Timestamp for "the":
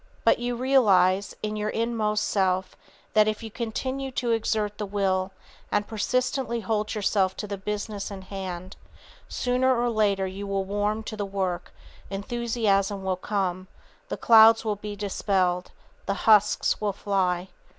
4.79-4.85, 7.45-7.55, 11.15-11.23, 14.09-14.17, 16.07-16.15